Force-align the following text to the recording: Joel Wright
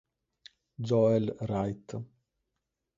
Joel 0.89 1.29
Wright 1.45 1.93